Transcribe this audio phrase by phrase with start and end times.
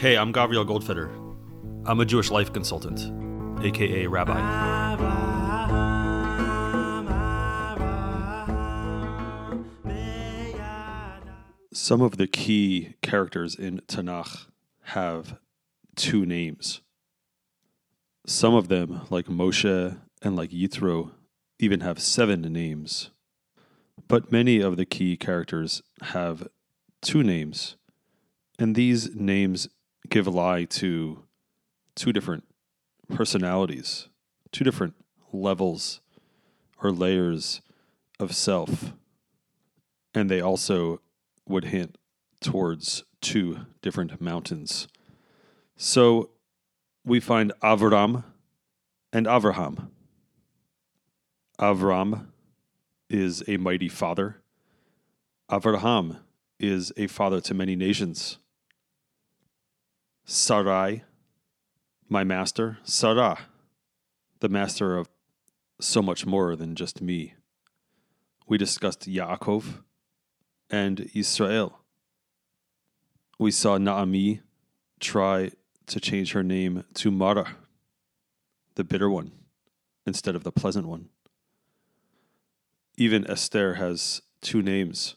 [0.00, 1.10] Hey, I'm Gavriel Goldfeder.
[1.84, 3.00] I'm a Jewish life consultant,
[3.62, 4.40] aka rabbi.
[11.74, 14.46] Some of the key characters in Tanakh
[14.84, 15.36] have
[15.96, 16.80] two names.
[18.24, 21.10] Some of them, like Moshe and like Yitro,
[21.58, 23.10] even have seven names.
[24.08, 26.48] But many of the key characters have
[27.02, 27.76] two names,
[28.58, 29.68] and these names
[30.10, 31.22] give a lie to
[31.94, 32.44] two different
[33.08, 34.08] personalities,
[34.52, 34.94] two different
[35.32, 36.00] levels
[36.82, 37.62] or layers
[38.18, 38.92] of self.
[40.14, 41.00] And they also
[41.46, 41.96] would hint
[42.40, 44.88] towards two different mountains.
[45.76, 46.30] So
[47.04, 48.24] we find Avram
[49.12, 49.88] and Avraham.
[51.58, 52.26] Avram
[53.08, 54.42] is a mighty father.
[55.50, 56.20] Avraham
[56.58, 58.38] is a father to many nations.
[60.32, 61.02] Sarai,
[62.08, 62.78] my master.
[62.84, 63.48] Sarah,
[64.38, 65.08] the master of
[65.80, 67.34] so much more than just me.
[68.46, 69.82] We discussed Yaakov
[70.70, 71.80] and Israel.
[73.40, 74.42] We saw Naomi
[75.00, 75.50] try
[75.86, 77.56] to change her name to Mara,
[78.76, 79.32] the bitter one,
[80.06, 81.08] instead of the pleasant one.
[82.96, 85.16] Even Esther has two names,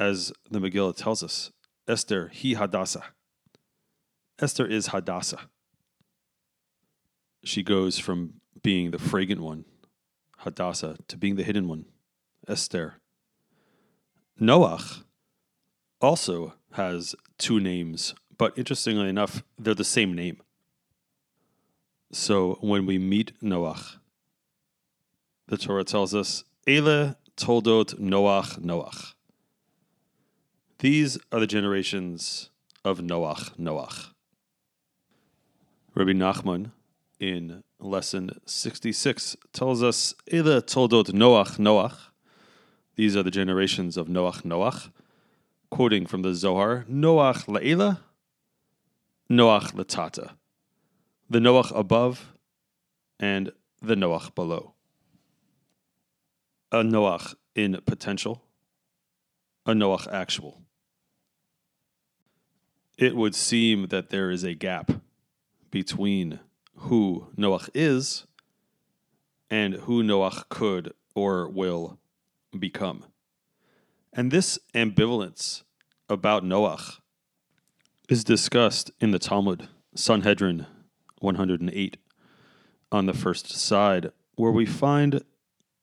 [0.00, 1.52] as the Megillah tells us.
[1.86, 3.13] Esther, he Hadassah.
[4.40, 5.48] Esther is Hadassah.
[7.44, 9.64] She goes from being the fragrant one,
[10.38, 11.84] Hadassah, to being the hidden one,
[12.48, 12.94] Esther.
[14.40, 15.04] Noach
[16.00, 20.42] also has two names, but interestingly enough, they're the same name.
[22.10, 23.98] So when we meet Noach,
[25.46, 29.14] the Torah tells us, Ele toldot Noach Noach.
[30.78, 32.50] These are the generations
[32.84, 34.13] of Noach Noach.
[35.96, 36.72] Rabbi Nachman
[37.20, 42.08] in lesson 66 tells us, Ele toldot Noach Noach.
[42.96, 44.90] These are the generations of Noach Noach.
[45.70, 48.00] Quoting from the Zohar, Noach La'ela,
[49.30, 50.32] Noach Latata.
[51.30, 52.32] The Noach above
[53.20, 54.74] and the Noach below.
[56.72, 58.42] A Noach in potential,
[59.64, 60.60] a Noach actual.
[62.98, 64.90] It would seem that there is a gap
[65.74, 66.38] between
[66.76, 68.26] who Noach is
[69.50, 71.98] and who Noach could or will
[72.56, 73.06] become.
[74.12, 75.64] And this ambivalence
[76.08, 77.00] about Noach
[78.08, 80.66] is discussed in the Talmud, Sanhedrin
[81.18, 81.96] 108,
[82.92, 85.24] on the first side, where we find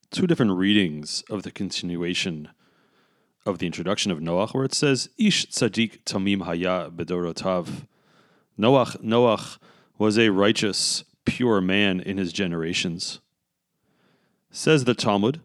[0.09, 2.47] two different readings of the continuation
[3.45, 7.87] of the introduction of Noach, where it says, Ish tzaddik tamim haya bedorotav.
[8.57, 9.57] Noach, Noach
[10.01, 13.19] was a righteous, pure man in his generations.
[14.49, 15.41] Says the Talmud,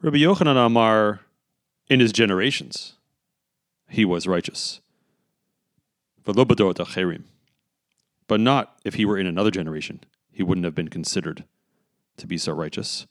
[0.00, 1.20] Rabbi Yochanan Amar,
[1.90, 2.94] in his generations,
[3.86, 4.80] he was righteous.
[6.24, 6.34] But
[8.40, 10.00] not if he were in another generation.
[10.32, 11.44] He wouldn't have been considered
[12.16, 13.06] to be so righteous.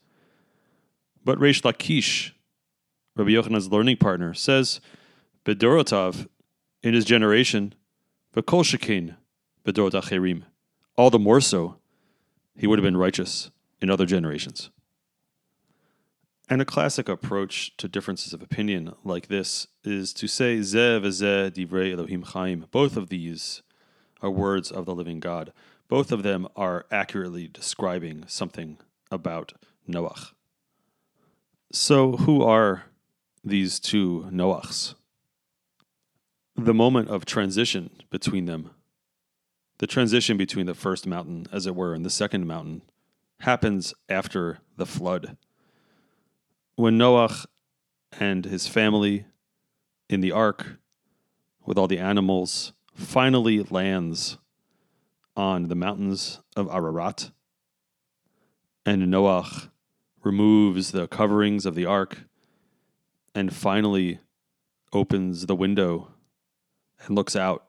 [1.23, 2.31] But Reish Lakish,
[3.15, 4.81] Rabbi Yochanan's learning partner, says,
[5.45, 6.27] Bedorotav,
[6.81, 7.75] in his generation,
[8.35, 9.17] Bekol Shekin,
[9.63, 10.45] Bedorot Acherim,
[10.95, 11.77] all the more so,
[12.55, 14.69] he would have been righteous in other generations.
[16.49, 20.99] And a classic approach to differences of opinion like this is to say Zeh
[21.51, 22.65] divrei Elohim Chaim.
[22.69, 23.63] Both of these
[24.21, 25.53] are words of the living God.
[25.87, 28.77] Both of them are accurately describing something
[29.09, 29.53] about
[29.89, 30.31] Noach.
[31.71, 32.85] So, who are
[33.43, 34.95] these two Noachs?
[36.55, 38.71] The moment of transition between them,
[39.83, 42.81] the transition between the first mountain, as it were, and the second mountain,
[43.41, 45.35] happens after the flood.
[46.77, 47.45] When Noach
[48.17, 49.25] and his family
[50.07, 50.77] in the ark
[51.65, 54.37] with all the animals finally lands
[55.35, 57.31] on the mountains of Ararat,
[58.85, 59.69] and Noach
[60.23, 62.19] removes the coverings of the ark
[63.35, 64.21] and finally
[64.93, 66.13] opens the window
[67.05, 67.65] and looks out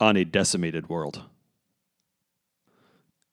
[0.00, 1.22] on a decimated world.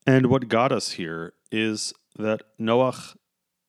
[0.05, 3.15] And what got us here is that Noach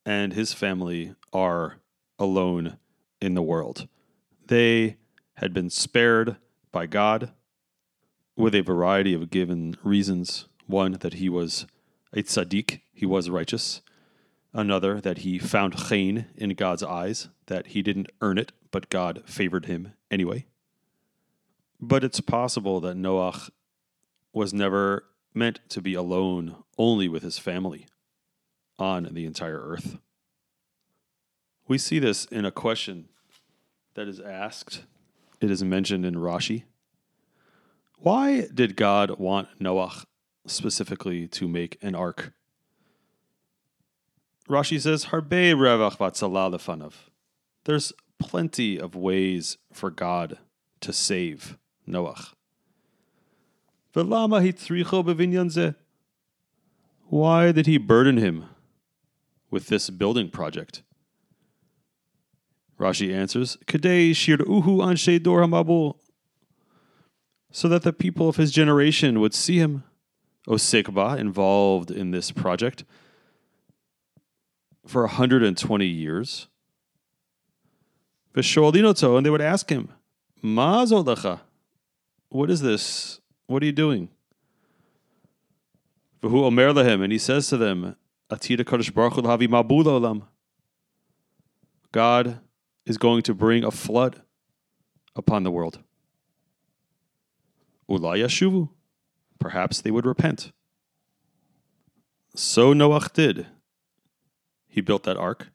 [0.05, 1.77] and his family are
[2.17, 2.77] alone
[3.21, 3.87] in the world.
[4.47, 4.97] They
[5.35, 6.37] had been spared
[6.71, 7.31] by God
[8.35, 10.45] with a variety of given reasons.
[10.65, 11.65] One, that he was
[12.13, 13.81] a tzaddik, he was righteous.
[14.53, 19.23] Another, that he found chen in God's eyes, that he didn't earn it, but God
[19.25, 20.45] favored him anyway.
[21.81, 23.49] But it's possible that Noach
[24.33, 27.87] was never meant to be alone only with his family
[28.77, 29.97] on the entire earth.
[31.67, 33.09] We see this in a question
[33.93, 34.83] that is asked.
[35.39, 36.63] It is mentioned in Rashi.
[37.97, 40.05] Why did God want Noach
[40.47, 42.33] specifically to make an ark?
[44.49, 46.93] Rashi says, Harbe revach.
[47.65, 50.39] There's plenty of ways for God
[50.81, 51.57] to save
[51.89, 52.33] Noach.
[53.93, 55.75] Velama hitzricho bevinyan zeh.
[57.07, 58.45] Why did he burden him
[59.49, 60.83] with this building project?
[62.79, 65.97] Rashi answers, Kadei shir uhu anshe dor hamabul,
[67.51, 69.83] so that the people of his generation would see him,
[70.47, 72.85] Osekba, involved in this project
[74.85, 76.47] for 120 years.
[78.33, 79.89] Visholinoto, and they would ask him,
[80.41, 81.41] Ma zodacha,
[82.29, 83.19] what is this?
[83.47, 84.09] What are you doing?
[86.21, 87.95] And he says to them,
[88.29, 90.23] baruch mabul olam.
[91.91, 92.39] God
[92.85, 94.21] is going to bring a flood
[95.15, 95.79] upon the world.
[97.89, 98.69] Ulay yashuvu,
[99.39, 100.51] perhaps they would repent.
[102.35, 103.47] So Noach did.
[104.67, 105.47] He built that ark.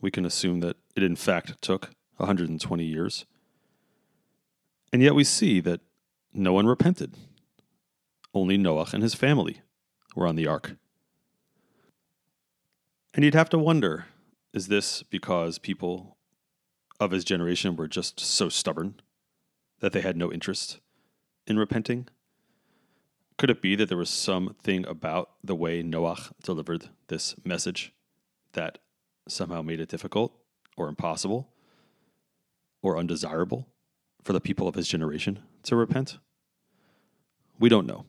[0.00, 3.26] We can assume that it in fact took 120 years.
[4.94, 5.80] And yet we see that
[6.32, 7.16] no one repented.
[8.32, 9.60] Only Noah and his family
[10.14, 10.76] were on the ark.
[13.12, 14.06] And you'd have to wonder
[14.52, 16.16] is this because people
[17.00, 19.00] of his generation were just so stubborn
[19.80, 20.78] that they had no interest
[21.44, 22.06] in repenting?
[23.36, 27.92] Could it be that there was something about the way Noah delivered this message
[28.52, 28.78] that
[29.26, 30.38] somehow made it difficult
[30.76, 31.48] or impossible
[32.80, 33.66] or undesirable
[34.24, 36.18] for the people of his generation to repent?
[37.58, 38.06] We don't know.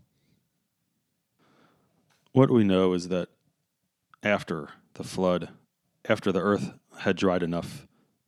[2.32, 3.30] What we know is that
[4.24, 5.50] after the flood,
[6.10, 7.86] after the earth had dried enough,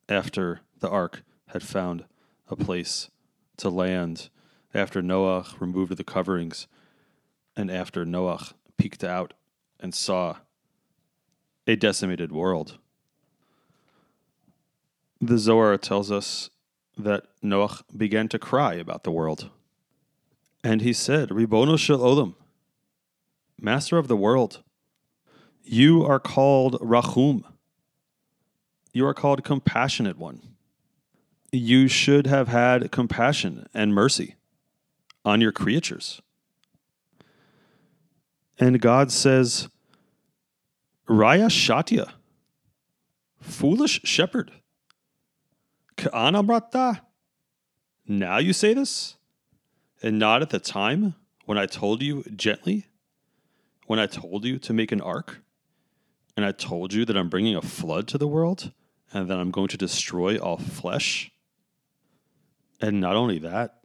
[0.08, 2.04] after the ark had found
[2.48, 3.10] a place
[3.56, 4.28] to land,
[4.72, 6.66] after Noah removed the coverings,
[7.56, 9.34] and after Noah peeked out
[9.80, 10.36] and saw
[11.66, 12.78] a decimated world.
[15.20, 16.48] The Zohar tells us
[16.98, 19.50] that Noah began to cry about the world.
[20.64, 22.34] And he said, Ribono shel olam,
[23.60, 24.62] Master of the world,
[25.62, 27.44] you are called Rachum.
[28.92, 30.42] You are called compassionate one.
[31.52, 34.36] You should have had compassion and mercy
[35.24, 36.20] on your creatures.
[38.58, 39.68] And God says,
[41.08, 42.10] Raya Shatya,
[43.40, 44.52] foolish shepherd.
[45.98, 47.00] Ka'anamrata.
[48.06, 49.16] Now you say this?
[50.02, 51.14] And not at the time
[51.44, 52.86] when I told you gently?
[53.86, 55.40] When I told you to make an ark?
[56.36, 58.70] And I told you that I'm bringing a flood to the world
[59.12, 61.32] and that I'm going to destroy all flesh?
[62.80, 63.80] And not only that,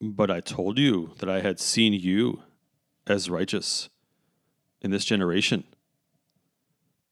[0.00, 2.42] but I told you that I had seen you
[3.06, 3.90] as righteous
[4.80, 5.64] in this generation.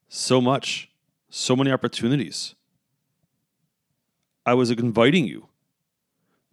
[0.08, 0.90] So much,
[1.30, 2.56] so many opportunities.
[4.44, 5.48] I was inviting you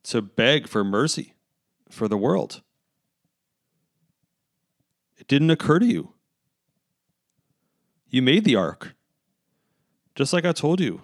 [0.04, 1.34] to beg for mercy
[1.90, 2.62] for the world.
[5.18, 6.14] It didn't occur to you.
[8.10, 8.96] You made the ark,
[10.16, 11.04] just like I told you.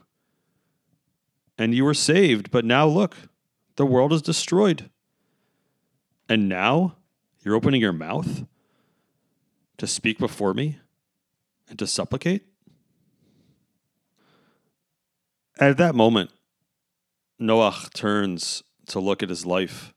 [1.57, 3.15] And you were saved, but now look,
[3.75, 4.89] the world is destroyed.
[6.27, 6.95] And now
[7.43, 8.45] you're opening your mouth
[9.77, 10.79] to speak before me
[11.69, 12.43] and to supplicate?
[15.59, 16.31] At that moment,
[17.39, 19.93] Noach turns to look at his life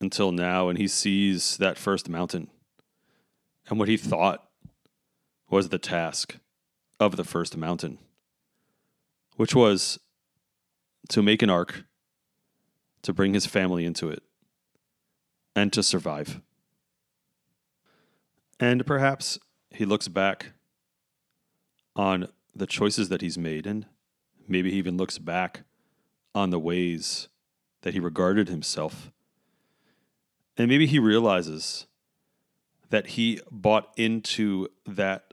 [0.00, 2.48] until now, and he sees that first mountain
[3.70, 4.48] and what he thought
[5.48, 6.36] was the task
[6.98, 7.98] of the first mountain,
[9.36, 9.98] which was
[11.08, 11.84] to make an ark,
[13.02, 14.22] to bring his family into it,
[15.56, 16.40] and to survive.
[18.58, 19.38] And perhaps
[19.70, 20.52] he looks back
[21.96, 23.86] on the choices that he's made, and
[24.46, 25.62] maybe he even looks back
[26.34, 27.28] on the ways
[27.82, 29.10] that he regarded himself.
[30.56, 31.86] And maybe he realizes
[32.90, 35.32] that he bought into that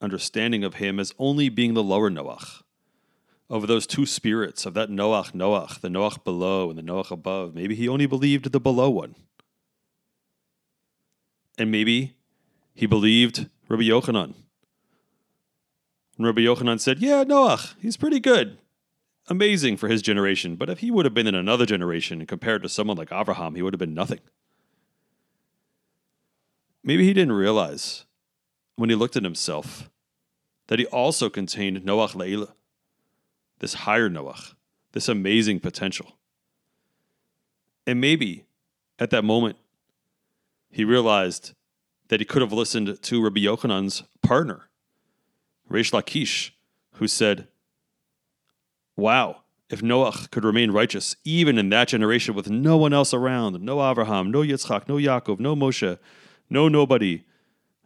[0.00, 2.62] understanding of him as only being the lower Noach,
[3.48, 7.54] of those two spirits, of that Noach, Noach, the Noach below and the Noach above.
[7.54, 9.14] Maybe he only believed the below one.
[11.58, 12.16] And maybe
[12.74, 14.34] he believed Rabbi Yochanan.
[16.18, 18.58] Rabbi Yochanan said, Yeah, Noach, he's pretty good.
[19.28, 22.68] Amazing for his generation, but if he would have been in another generation compared to
[22.68, 24.20] someone like Abraham, he would have been nothing.
[26.82, 28.04] Maybe he didn't realize
[28.76, 29.90] when he looked at himself
[30.68, 32.54] that he also contained Noach Leila,
[33.58, 34.54] this higher Noach,
[34.92, 36.16] this amazing potential.
[37.86, 38.44] And maybe
[38.98, 39.56] at that moment,
[40.70, 41.54] he realized
[42.08, 44.68] that he could have listened to Rabbi Yochanan's partner,
[45.70, 46.50] Reish Lakish,
[46.94, 47.48] who said,
[48.96, 53.60] Wow, if Noach could remain righteous, even in that generation with no one else around,
[53.60, 55.98] no Abraham, no Yitzchak, no Yaakov, no Moshe,
[56.48, 57.24] no nobody,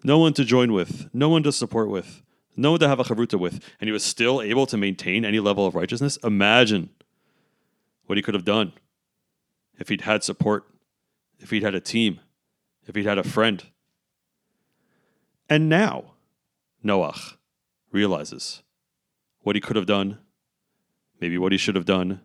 [0.05, 2.23] no one to join with, no one to support with,
[2.57, 5.41] no one to have a chavruta with, and he was still able to maintain any
[5.41, 6.91] level of righteousness, imagine
[8.07, 8.73] what he could have done
[9.79, 10.65] if he'd had support,
[11.39, 12.21] if he'd had a team,
[12.87, 13.65] if he'd had a friend.
[15.49, 16.13] And now,
[16.85, 17.37] Noach
[17.91, 18.63] realizes
[19.41, 20.19] what he could have done,
[21.21, 22.21] maybe what he should have done,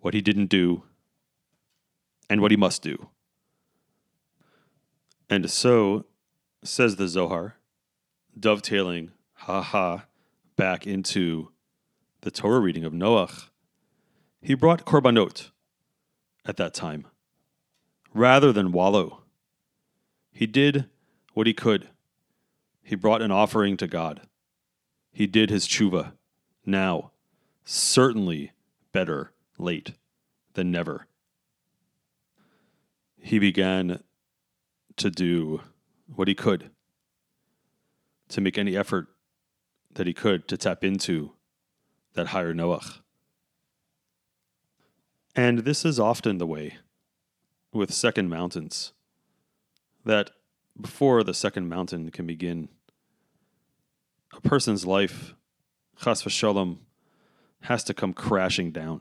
[0.00, 0.84] what he didn't do,
[2.30, 3.08] and what he must do.
[5.28, 6.06] And so,
[6.62, 7.56] says the Zohar,
[8.38, 10.06] dovetailing, ha ha,
[10.56, 11.50] back into
[12.20, 13.48] the Torah reading of Noach,
[14.40, 15.50] he brought korbanot
[16.44, 17.06] at that time.
[18.12, 19.22] Rather than wallow,
[20.32, 20.86] he did
[21.32, 21.88] what he could.
[22.82, 24.22] He brought an offering to God.
[25.12, 26.12] He did his tshuva.
[26.66, 27.11] Now,
[27.64, 28.52] certainly
[28.92, 29.92] better late
[30.54, 31.06] than never.
[33.20, 34.02] He began
[34.96, 35.60] to do
[36.14, 36.70] what he could
[38.28, 39.08] to make any effort
[39.94, 41.32] that he could to tap into
[42.14, 43.00] that higher Noach.
[45.34, 46.76] And this is often the way
[47.72, 48.92] with second mountains
[50.04, 50.30] that
[50.78, 52.68] before the second mountain can begin,
[54.34, 55.34] a person's life,
[56.02, 56.78] chas v'shalom,
[57.62, 59.00] has to come crashing down.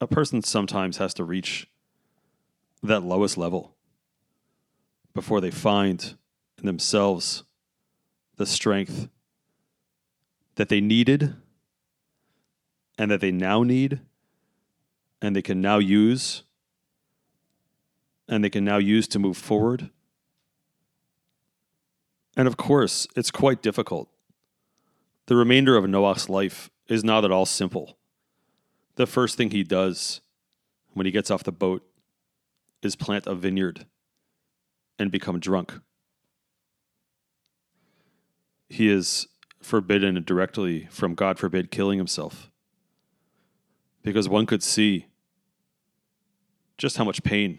[0.00, 1.68] A person sometimes has to reach
[2.82, 3.74] that lowest level
[5.14, 6.16] before they find
[6.58, 7.44] in themselves
[8.36, 9.08] the strength
[10.56, 11.34] that they needed
[12.98, 14.00] and that they now need
[15.20, 16.42] and they can now use
[18.28, 19.90] and they can now use to move forward.
[22.36, 24.08] And of course, it's quite difficult.
[25.26, 27.96] The remainder of Noah's life is not at all simple.
[28.96, 30.20] The first thing he does
[30.92, 31.82] when he gets off the boat
[32.82, 33.86] is plant a vineyard
[34.98, 35.72] and become drunk.
[38.68, 39.26] He is
[39.62, 42.50] forbidden directly from God forbid killing himself.
[44.02, 45.06] Because one could see
[46.76, 47.58] just how much pain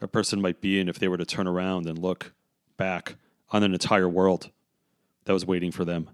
[0.00, 2.32] a person might be in if they were to turn around and look
[2.76, 3.14] back
[3.50, 4.50] on an entire world
[5.26, 6.10] that was waiting for them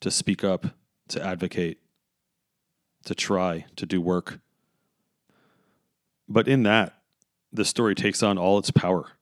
[0.00, 0.66] to speak up,
[1.08, 1.78] to advocate,
[3.04, 4.40] to try, to do work.
[6.28, 7.02] But in that,
[7.52, 9.12] the story takes on all its power.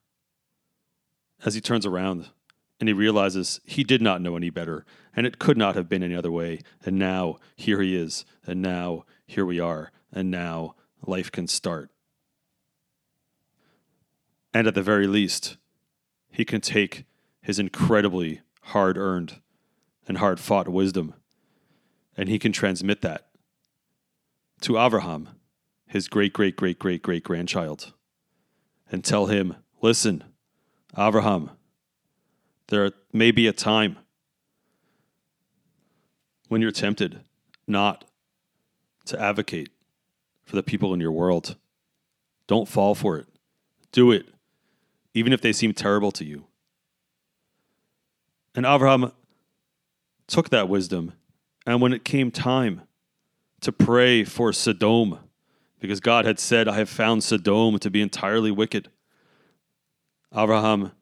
[1.44, 2.28] As he turns around
[2.80, 6.02] and he realizes he did not know any better, and it could not have been
[6.02, 6.60] any other way.
[6.84, 10.74] And now here he is, and now here we are, and now
[11.06, 11.90] life can start.
[14.54, 15.56] And at the very least,
[16.30, 17.04] he can take
[17.40, 19.40] his incredibly hard earned
[20.06, 21.14] and hard fought wisdom,
[22.16, 23.28] and he can transmit that
[24.60, 25.28] to Avraham,
[25.86, 27.92] his great great great great great grandchild,
[28.90, 30.24] and tell him, listen,
[30.96, 31.50] Avraham,
[32.68, 33.96] there may be a time
[36.48, 37.20] when you're tempted
[37.66, 38.04] not
[39.06, 39.70] to advocate
[40.44, 41.56] for the people in your world.
[42.46, 43.26] Don't fall for it.
[43.92, 44.26] Do it,
[45.14, 46.46] even if they seem terrible to you.
[48.54, 49.12] And Abraham
[50.32, 51.12] took that wisdom,
[51.66, 52.80] and when it came time
[53.60, 55.18] to pray for Sodom,
[55.78, 58.88] because God had said, I have found Sodom to be entirely wicked,
[60.34, 60.92] Abraham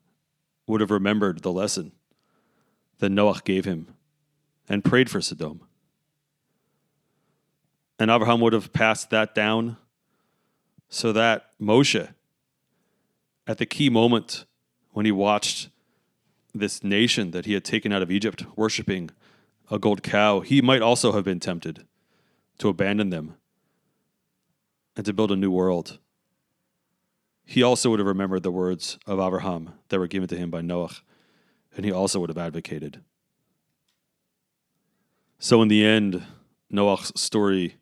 [0.67, 1.93] would have remembered the lesson
[2.99, 3.95] that Noah gave him
[4.69, 5.61] and prayed for Sodom.
[8.01, 9.77] And Abraham would have passed that down
[10.89, 12.09] so that Moshe,
[13.47, 14.45] at the key moment
[14.91, 15.69] when he watched
[16.53, 19.11] this nation that he had taken out of Egypt worshiping
[19.71, 21.87] a gold cow, he might also have been tempted
[22.59, 23.37] to abandon them
[24.97, 25.99] and to build a new world.
[27.45, 30.61] He also would have remembered the words of Abraham that were given to him by
[30.61, 30.97] Noah,
[31.77, 33.01] and he also would have advocated.
[35.39, 36.23] So, in the end,
[36.69, 37.77] Noah's story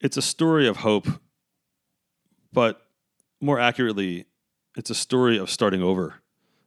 [0.00, 1.08] it's a story of hope,
[2.52, 2.86] but
[3.40, 4.26] more accurately,
[4.76, 6.22] it's a story of starting over.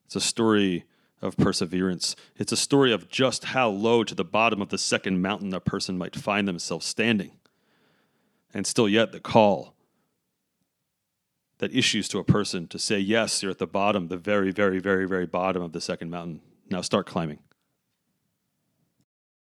[0.06, 0.84] It's a story
[1.22, 2.16] of perseverance.
[2.38, 5.60] It's a story of just how low to the bottom of the second mountain a
[5.60, 7.32] person might find themselves standing.
[8.54, 9.75] And still yet the call
[11.60, 14.80] that issues to a person to say, Yes, you're at the bottom, the very, very,
[14.80, 16.42] very, very bottom of the second mountain.
[16.70, 17.40] Now start climbing.